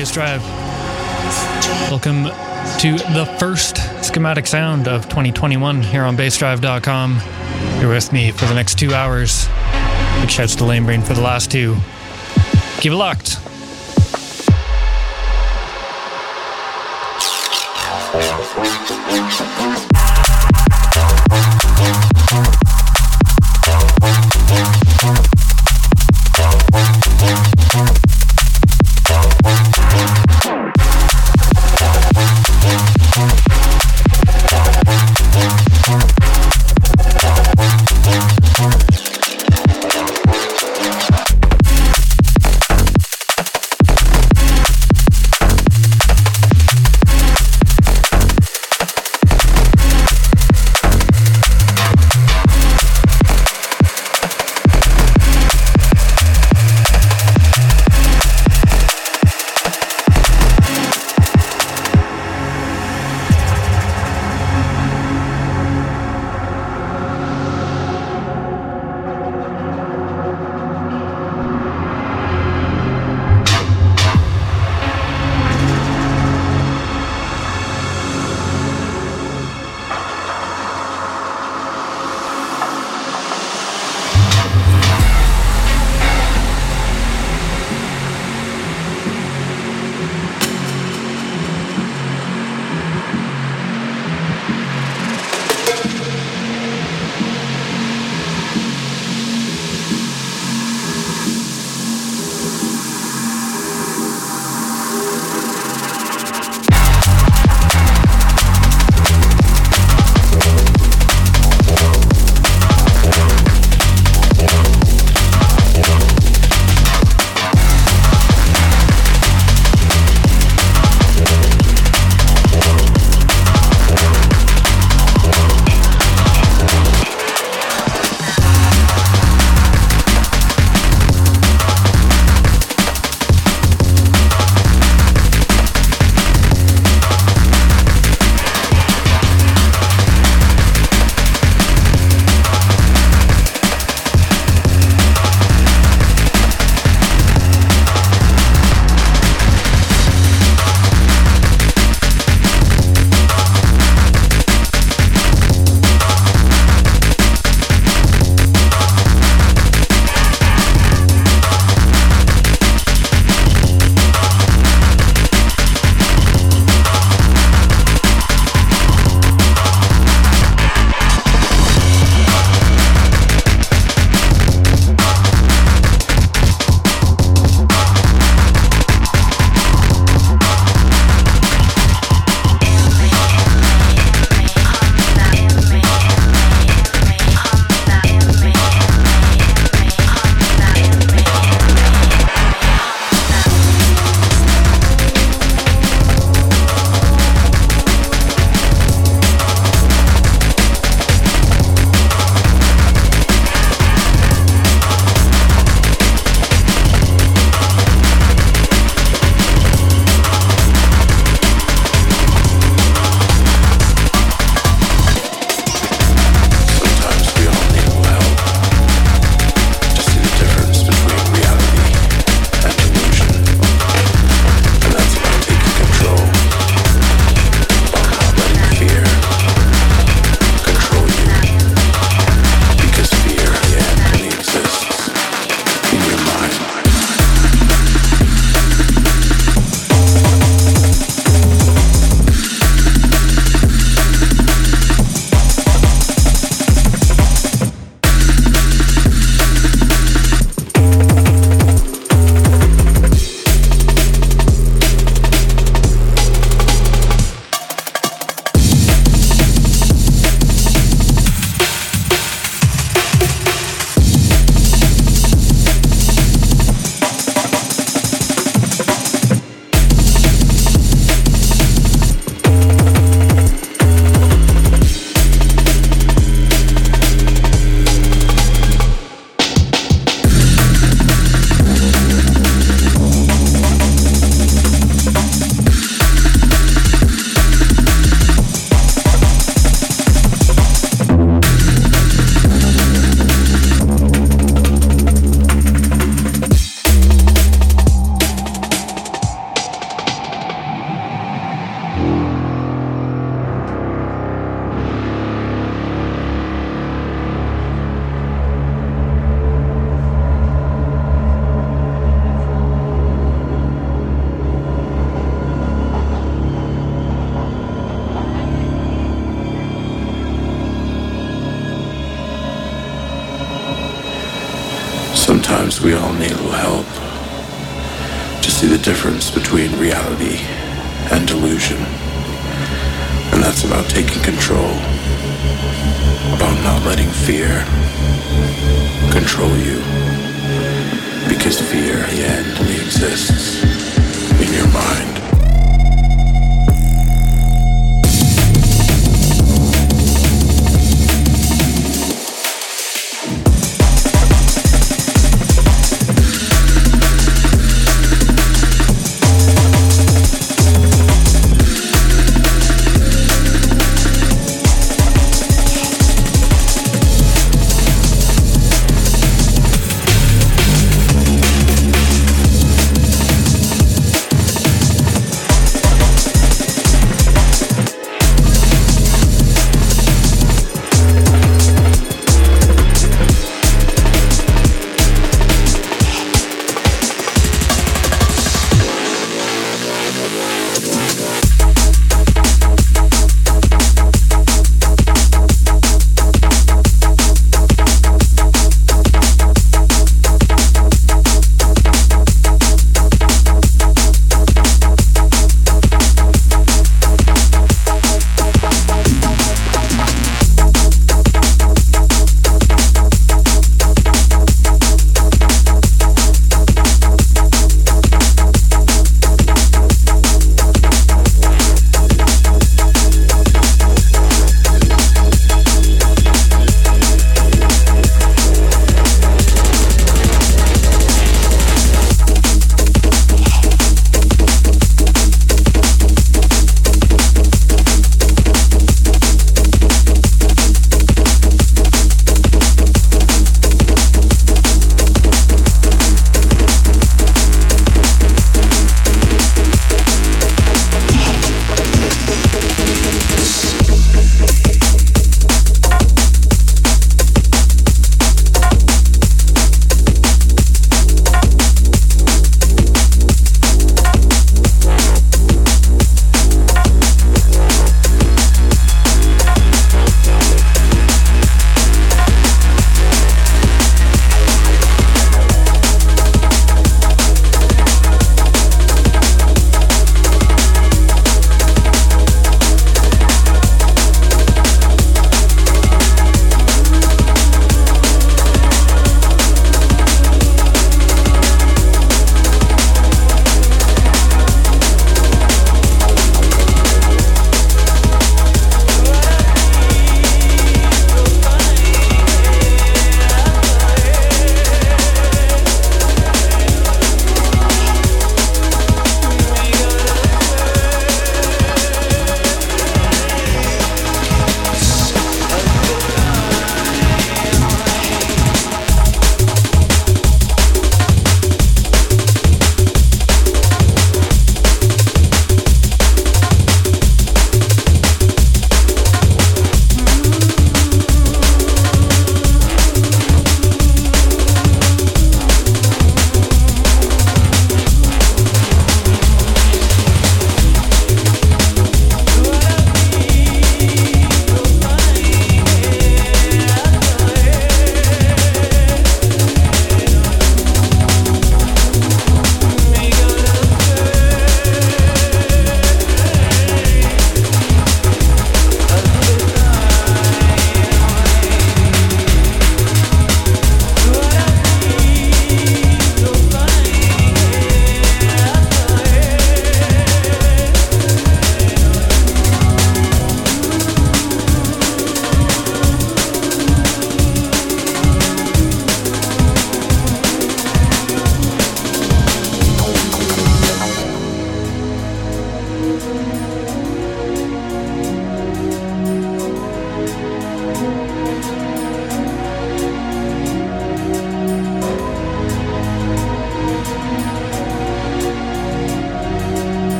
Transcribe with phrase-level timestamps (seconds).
[0.00, 0.42] Today's Drive.
[1.90, 2.24] Welcome
[2.78, 7.20] to the first schematic sound of 2021 here on bassdrive.com.
[7.82, 9.46] You're with me for the next two hours.
[10.22, 11.76] Big shouts to Lamebrain for the last two.
[12.80, 13.36] Keep it locked.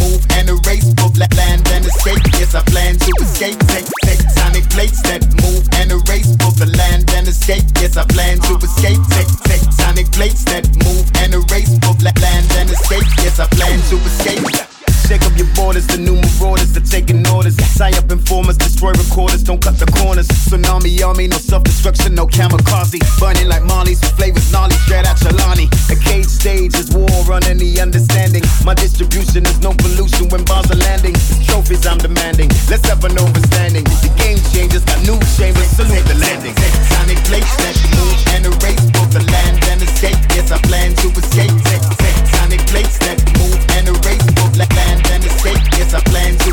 [0.00, 2.20] Move and erase both land and escape.
[2.36, 3.58] Yes, I plan to escape.
[4.04, 7.64] Tectonic plates that move and erase both the land and escape.
[7.80, 9.00] Yes, I plan to escape.
[9.48, 13.06] Tectonic plates that move and erase both land and escape.
[13.24, 14.44] Yes, I plan to escape.
[15.06, 17.54] Shake up your borders, the new marauders are taking orders.
[17.78, 18.35] Sign up informers,
[18.92, 20.28] destroy recorders, don't cut the corners.
[20.28, 23.00] Tsunami army, no self destruction, no kamikaze.
[23.18, 25.66] Burning like Marley's with flavors, gnarly, straight out Chelani.
[25.90, 28.42] A cage stage is war on any understanding.
[28.64, 31.14] My distribution is no pollution when bars are landing.
[31.14, 32.50] It's trophies I'm demanding.
[32.70, 33.84] Let's have an overstanding.
[34.02, 36.54] The game changes, got new chambers, salute the landing.
[36.54, 40.18] Tectonic plates that move and erase both the land and escape.
[40.34, 41.54] Yes, I plan to escape.
[41.70, 45.60] Tectonic plates that move and erase both land and escape.
[45.76, 46.45] Yes, I plan to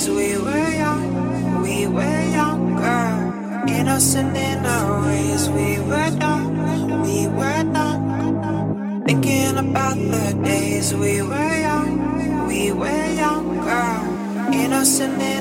[0.00, 3.64] days we were young, we were younger.
[3.68, 9.02] Innocent in our ways, we were dumb, we were dumb.
[9.04, 13.88] Thinking about the days we were young, we were younger.
[14.52, 15.39] Innocent in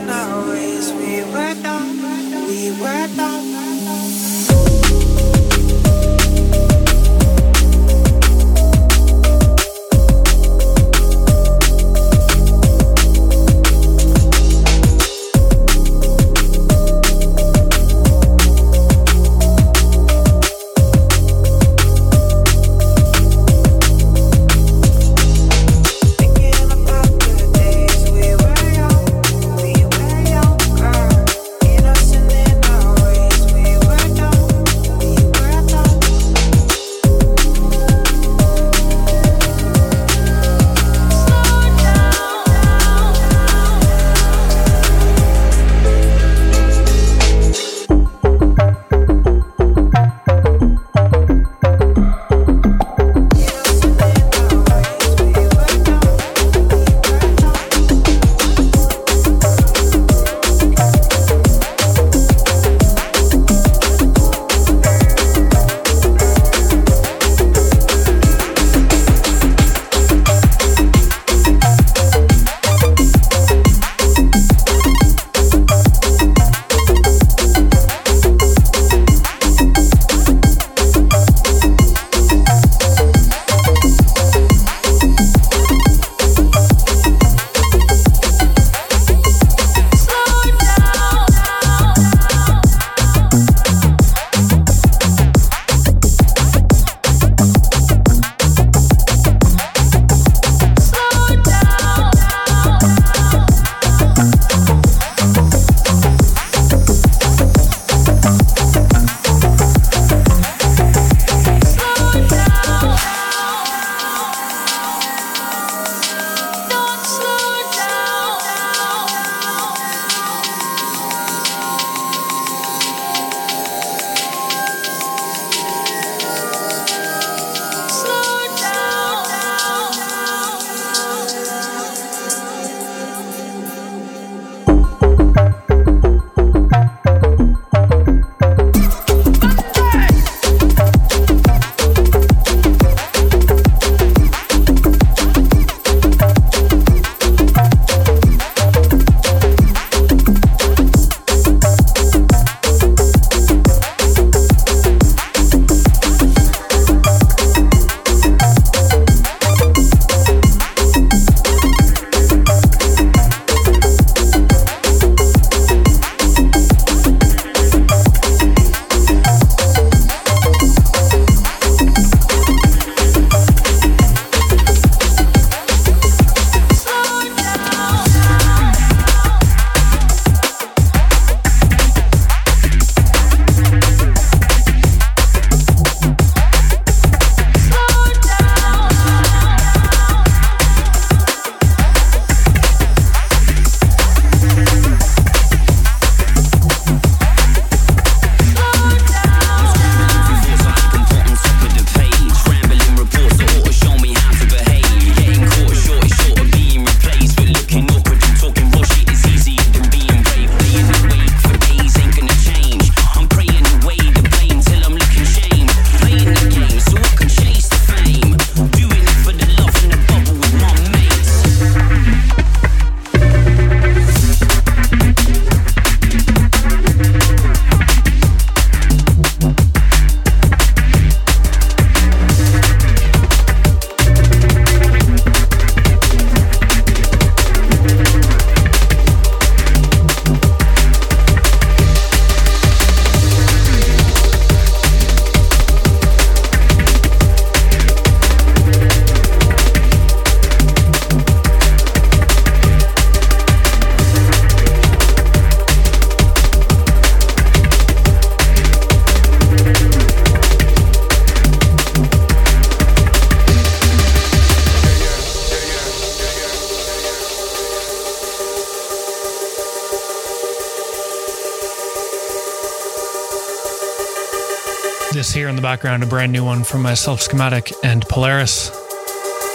[275.79, 278.69] background, a brand new one from myself, Schematic, and Polaris.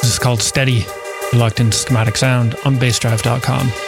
[0.00, 0.86] This is called Steady.
[1.34, 3.83] Into Schematic Sound on bassdrive.com.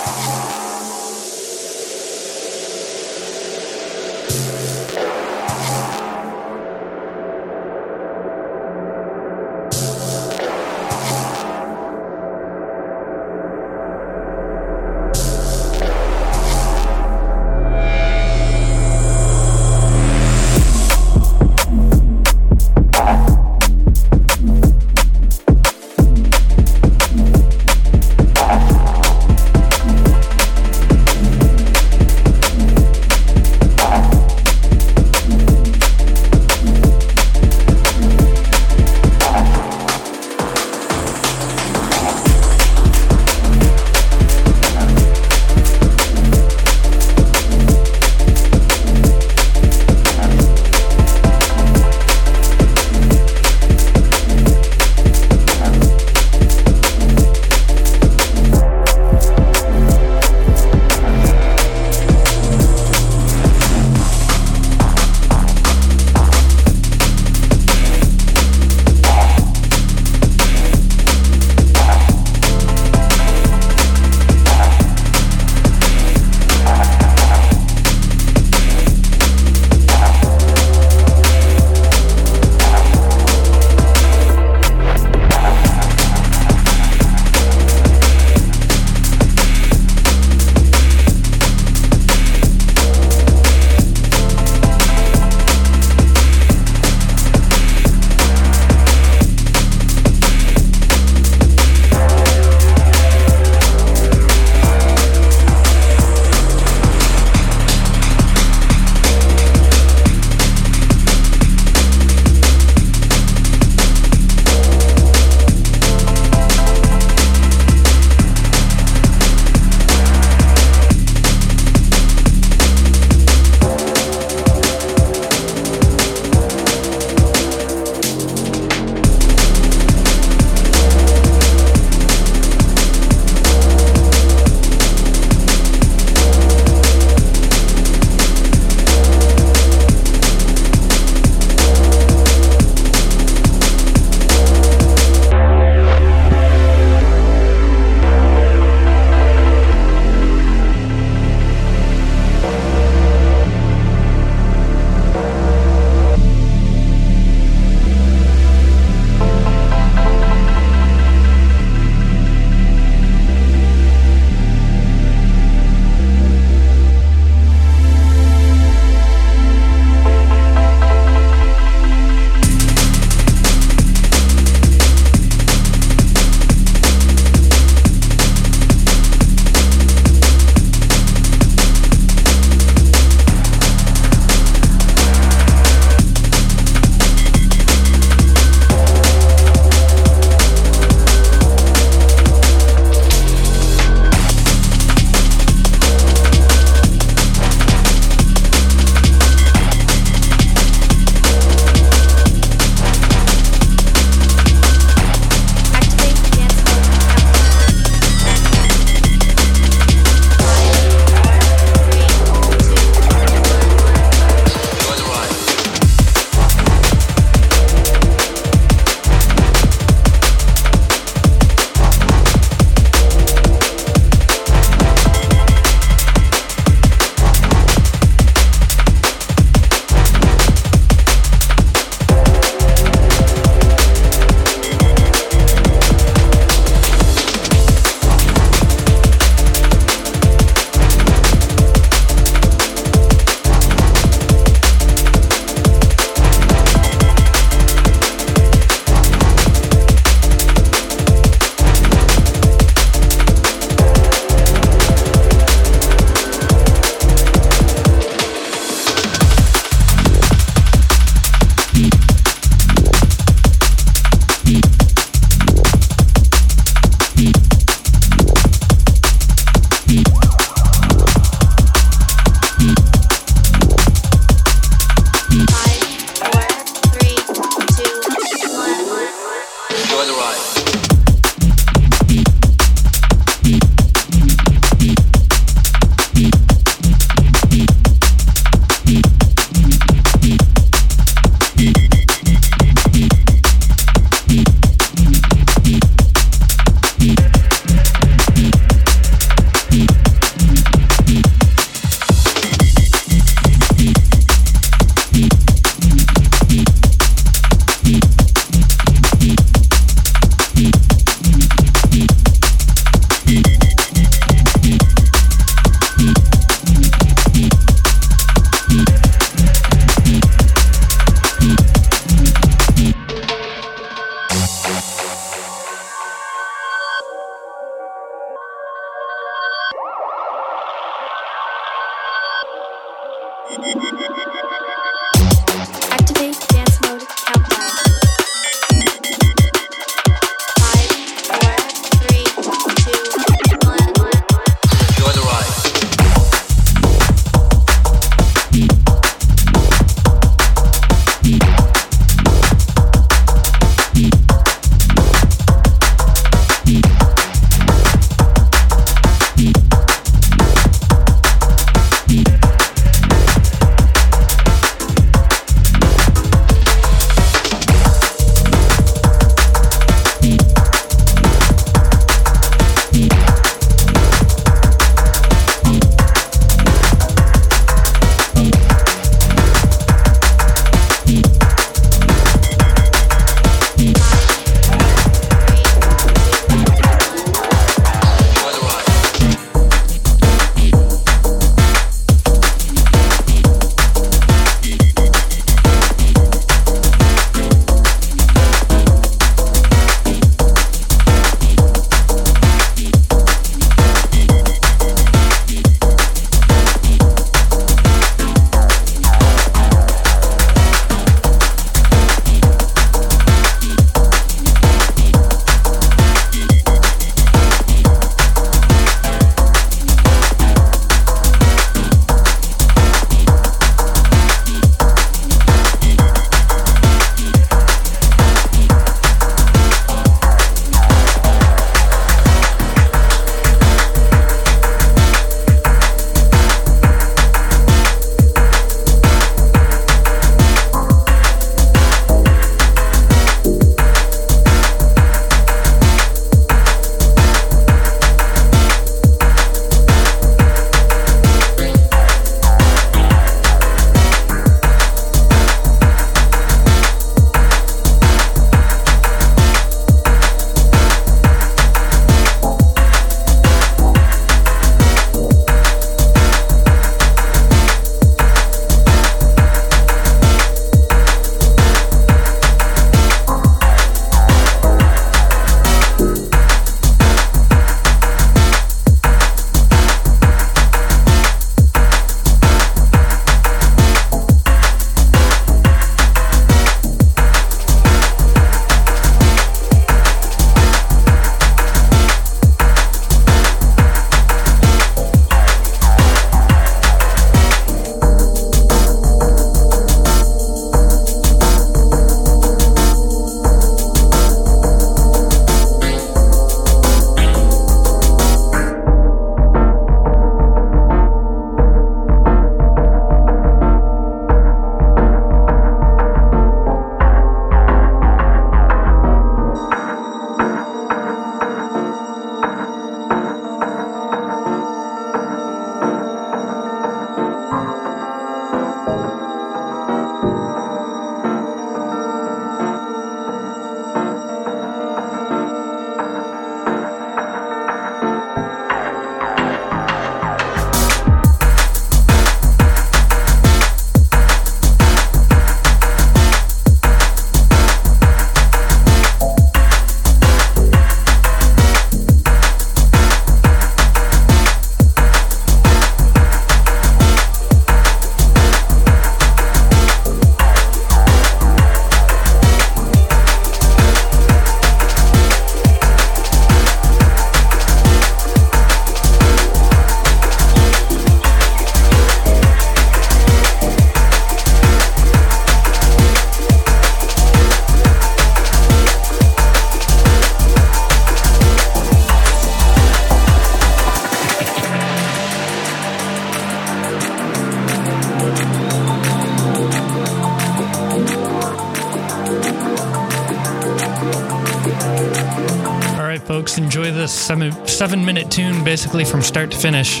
[596.28, 600.00] folks, enjoy this seven, seven minute tune basically from start to finish.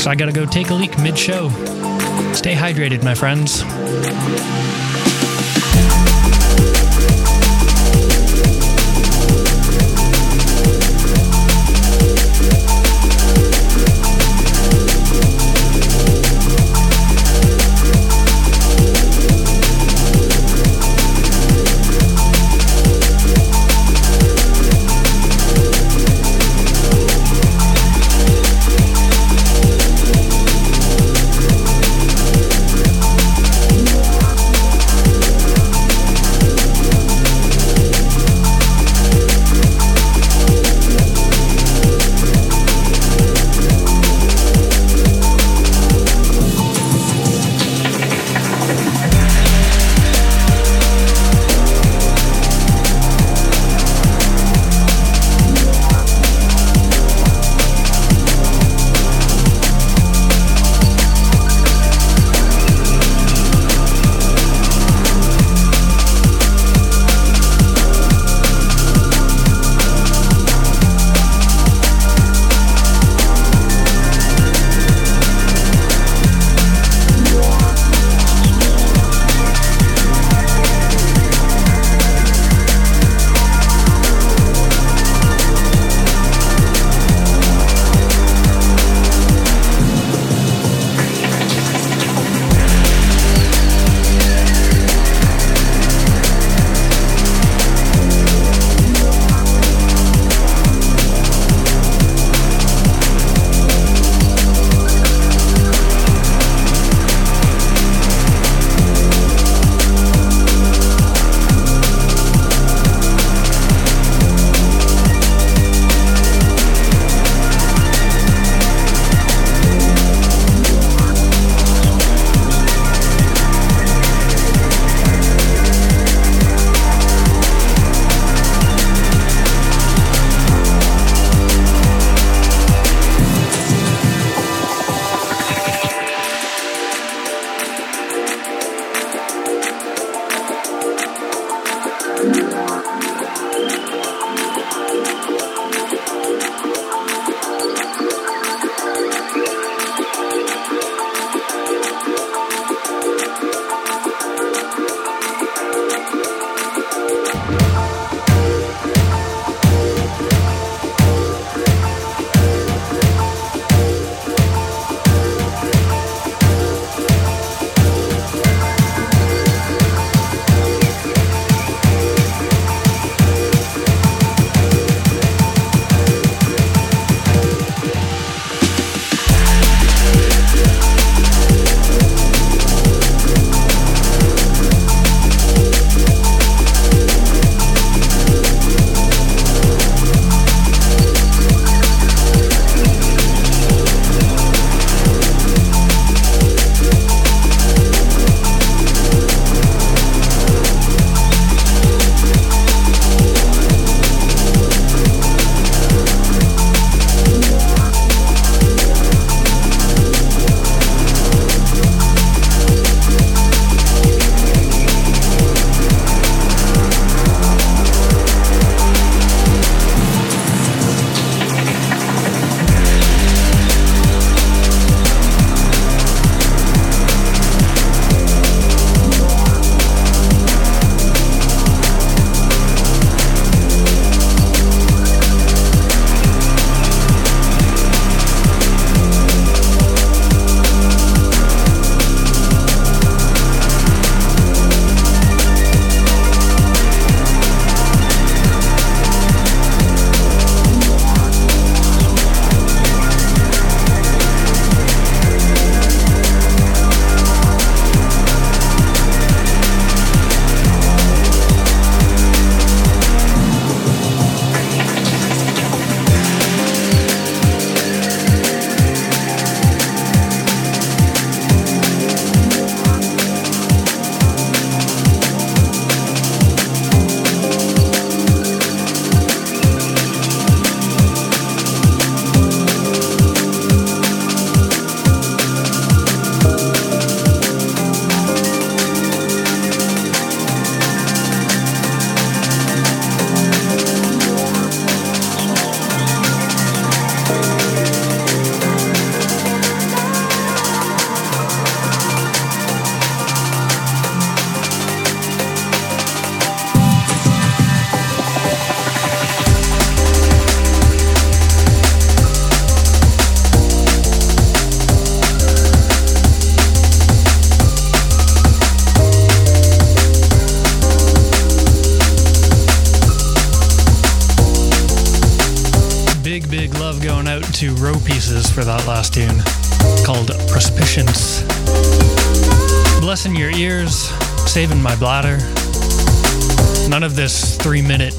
[0.00, 1.50] So I gotta go take a leak mid show.
[2.32, 3.60] Stay hydrated, my friends.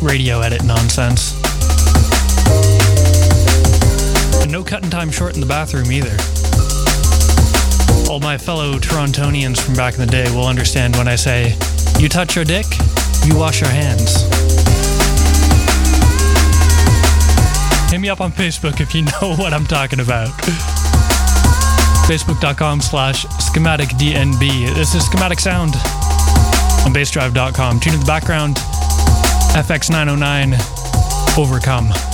[0.01, 1.33] Radio edit nonsense.
[4.41, 6.15] And no cutting time short in the bathroom either.
[8.11, 11.55] All my fellow Torontonians from back in the day will understand when I say,
[11.99, 12.65] you touch your dick,
[13.25, 14.23] you wash your hands.
[17.91, 20.29] Hit me up on Facebook if you know what I'm talking about.
[22.07, 24.73] Facebook.com slash schematicdnb.
[24.73, 25.75] This is Schematic Sound
[26.85, 27.79] on bassdrive.com.
[27.79, 28.57] Tune in the background,
[29.55, 30.57] FX909,
[31.37, 32.08] Overcome.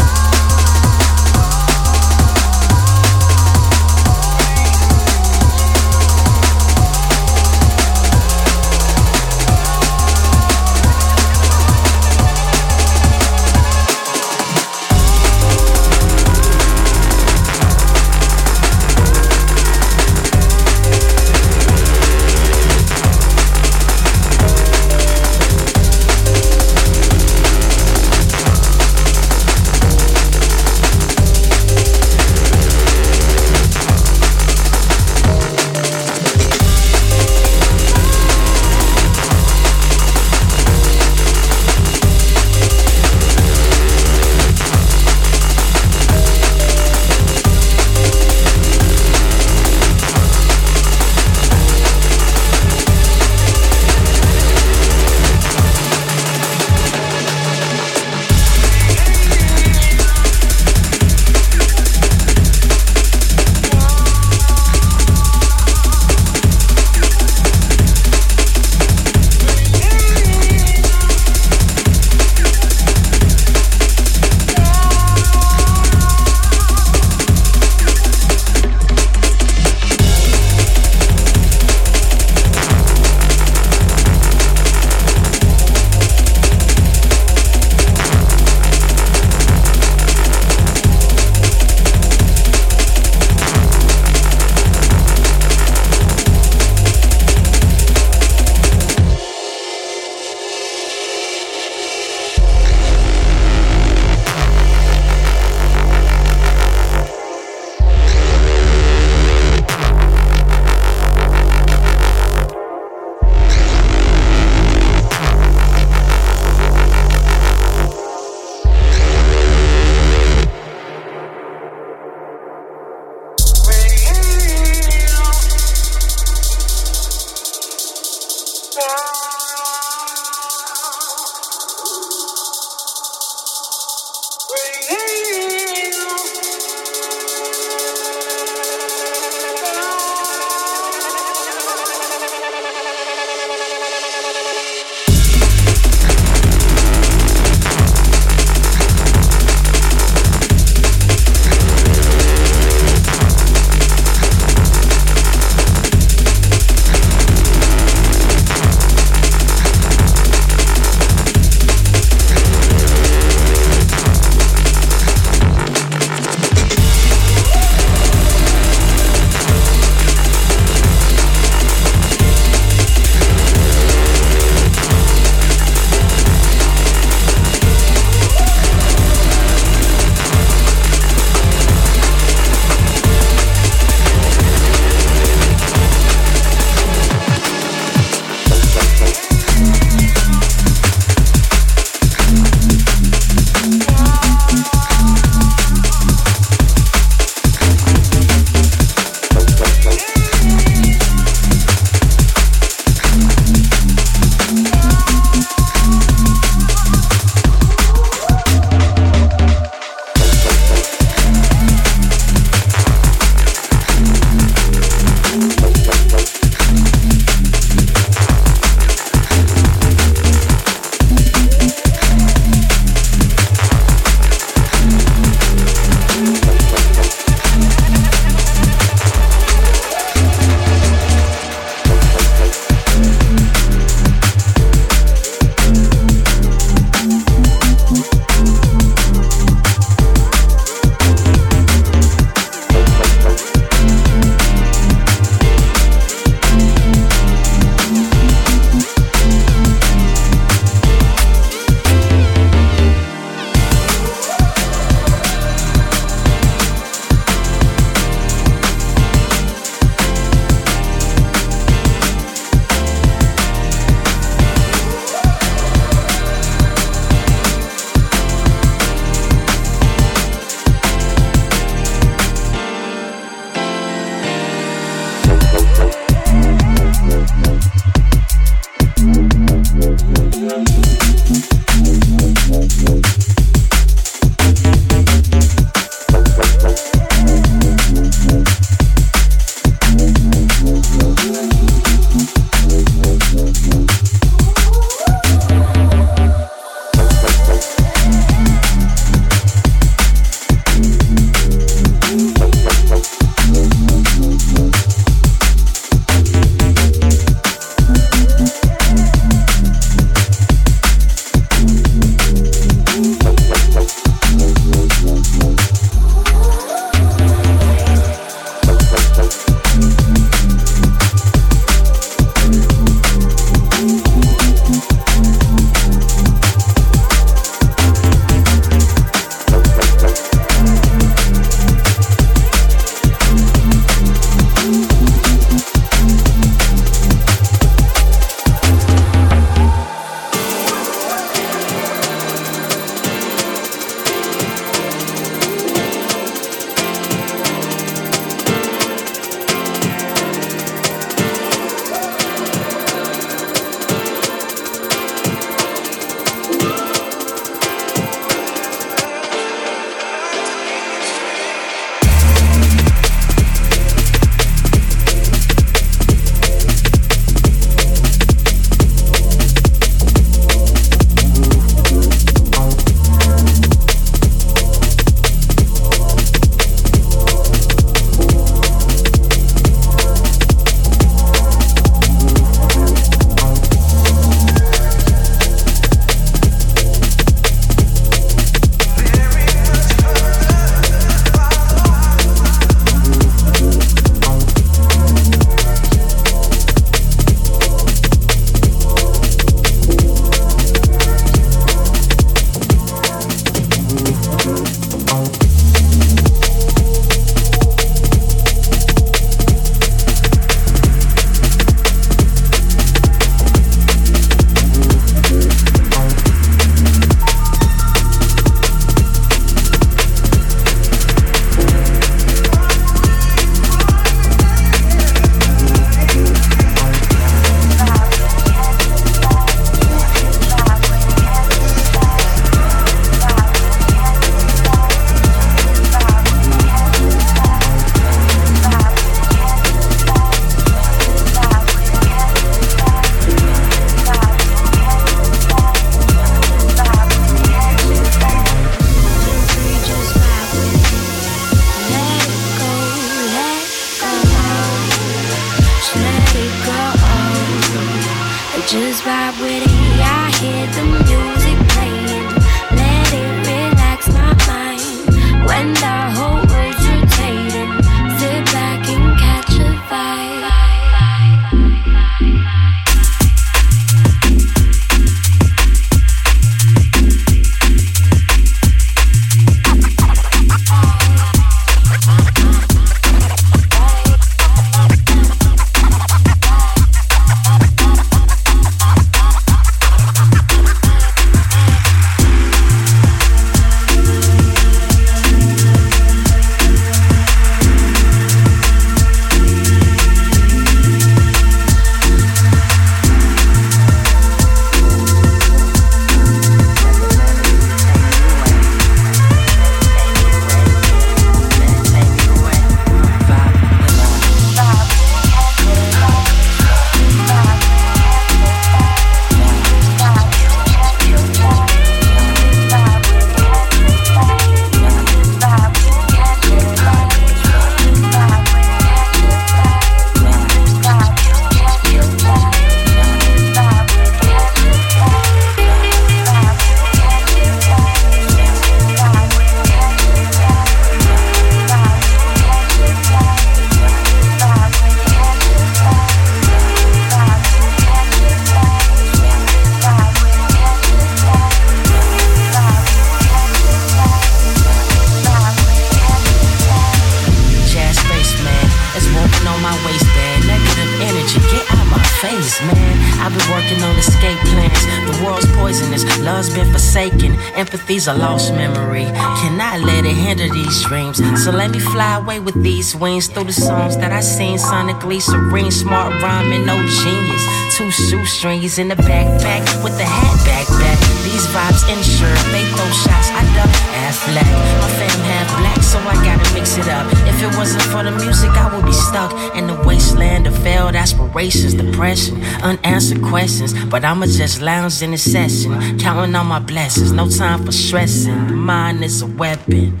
[568.08, 569.06] A lost memory.
[569.42, 571.18] Cannot let it hinder these dreams.
[571.42, 575.20] So let me fly away with these wings through the songs that I sing sonically
[575.20, 577.42] serene, smart rhyming, no genius.
[577.74, 580.98] Two shoestrings in the backpack with the hat back back.
[581.26, 583.34] These vibes ensure they throw shots.
[583.34, 583.74] I duck
[584.06, 584.54] Affleck.
[584.78, 587.10] My fam half black, so I gotta mix it up.
[587.36, 590.96] If it wasn't for the music, I would be stuck in the wasteland of failed
[590.96, 593.74] aspirations, depression, unanswered questions.
[593.74, 597.12] But I'ma just lounge in the session, counting on my blessings.
[597.12, 598.46] No time for stressing.
[598.46, 600.00] The mind is a weapon.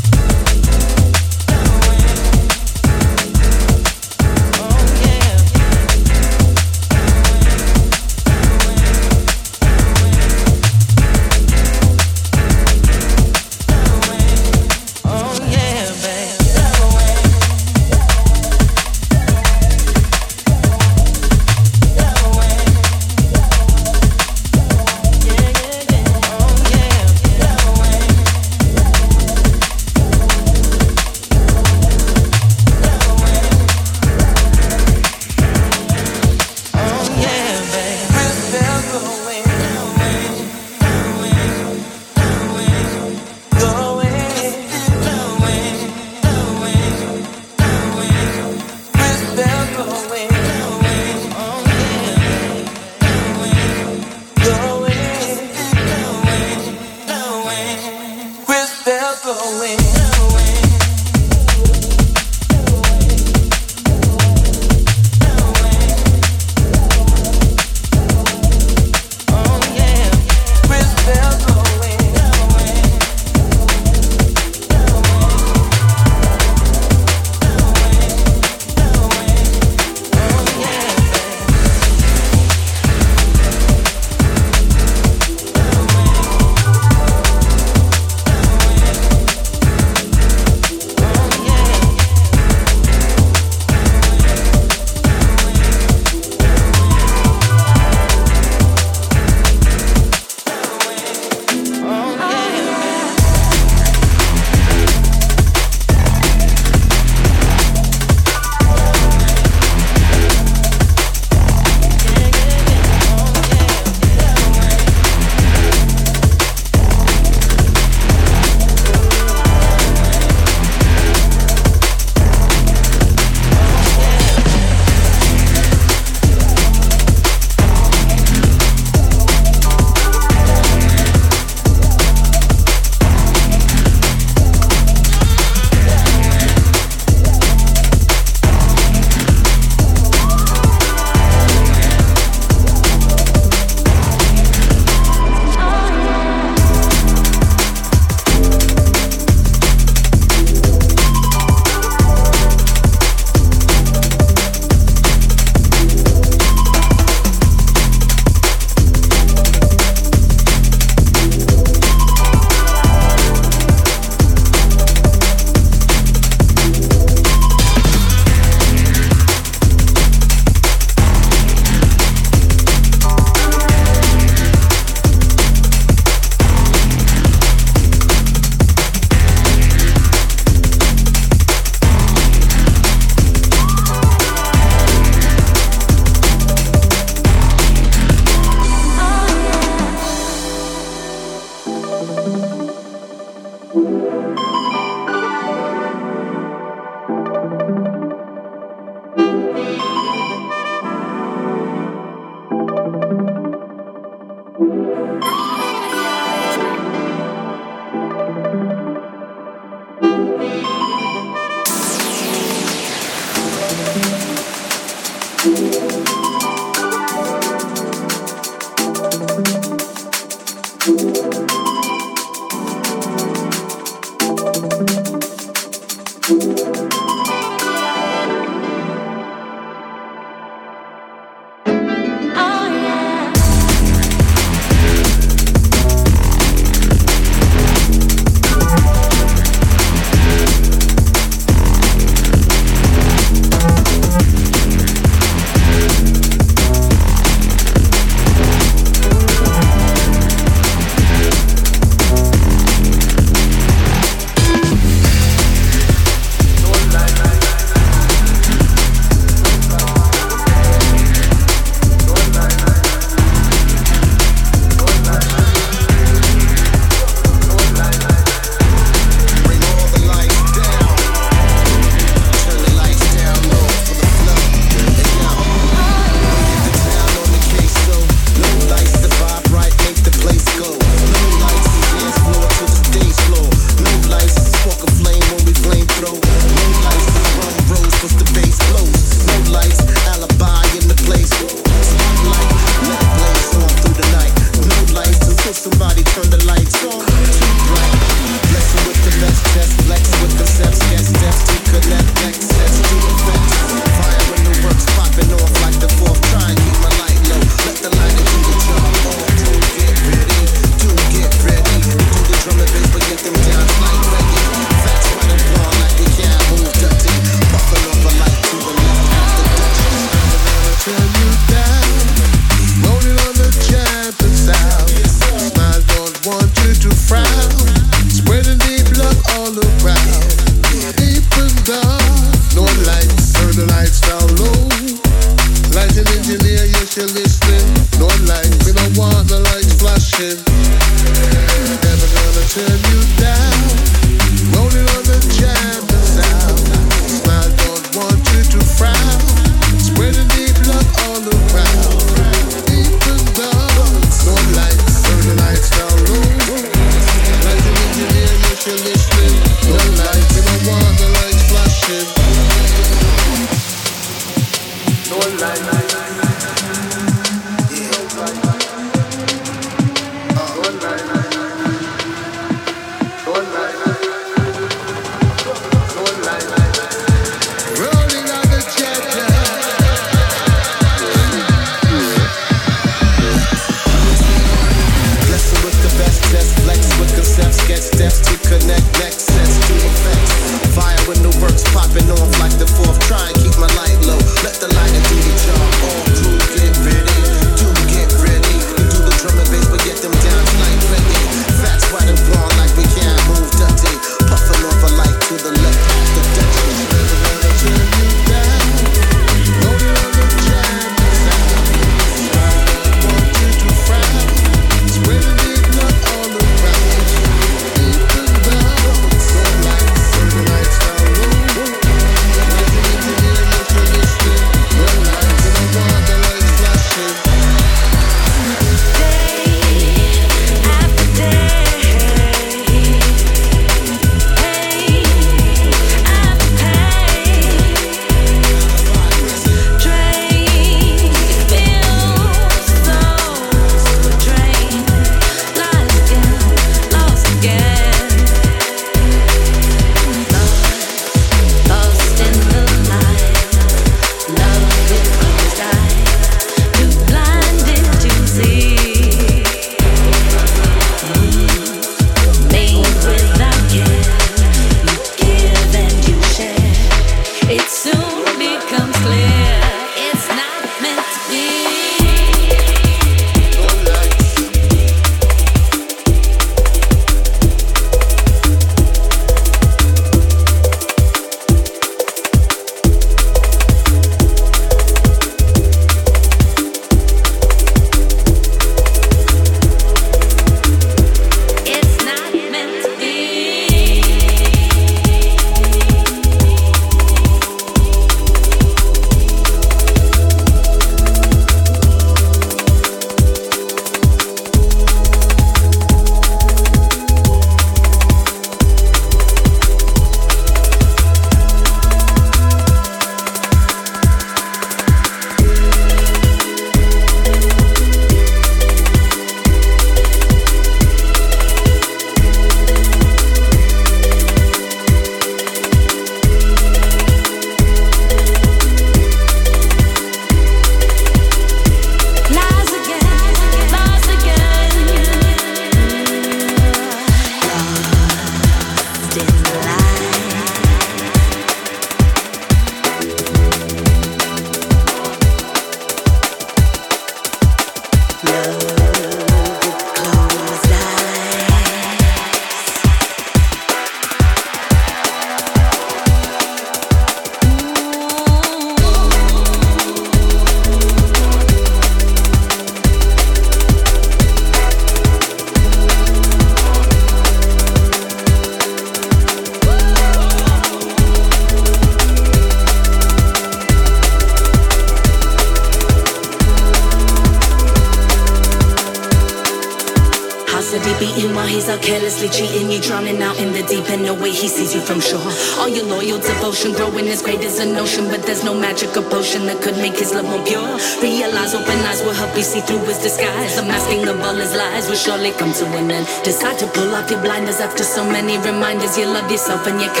[599.31, 599.47] Reminders.
[599.47, 600.00] You love yourself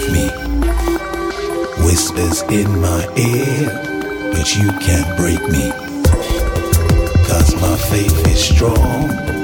[0.00, 0.26] of me.
[1.84, 5.70] Whispers in my ear, but you can't break me.
[7.26, 9.39] Cause my faith is strong.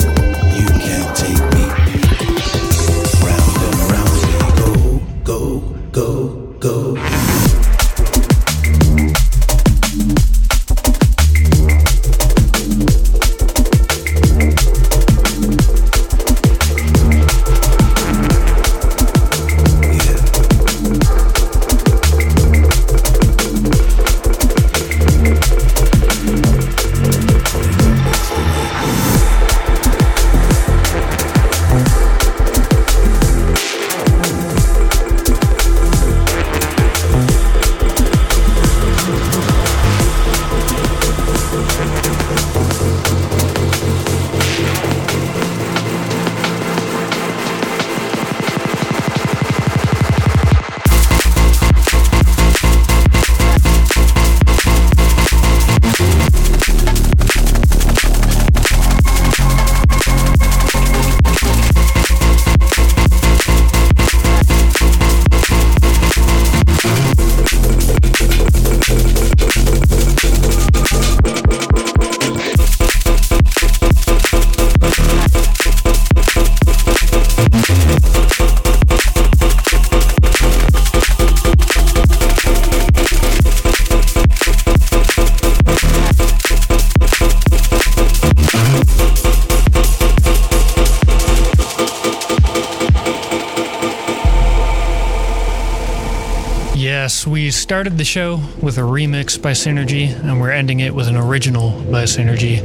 [97.67, 101.71] Started the show with a remix by Synergy, and we're ending it with an original
[101.91, 102.63] by Synergy.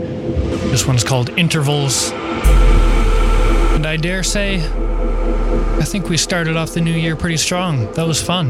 [0.70, 2.12] This one's called Intervals.
[3.72, 7.92] And I dare say, I think we started off the new year pretty strong.
[7.94, 8.50] That was fun.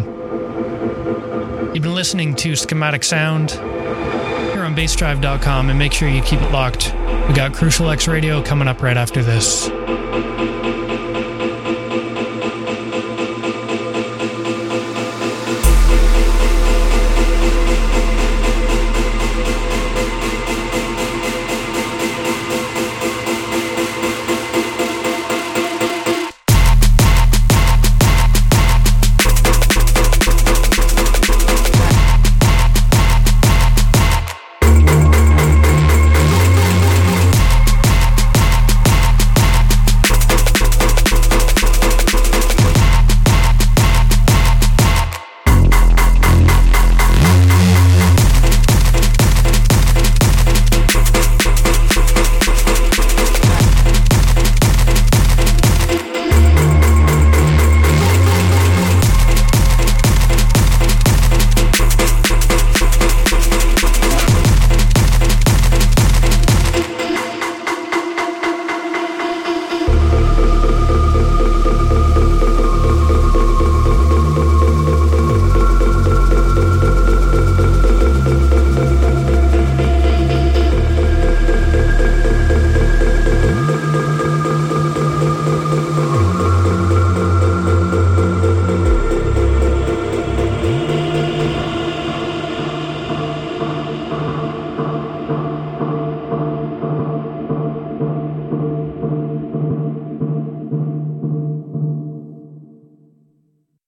[1.74, 6.52] You've been listening to Schematic Sound here on bassdrive.com, and make sure you keep it
[6.52, 6.94] locked.
[7.30, 9.70] We got Crucial X Radio coming up right after this.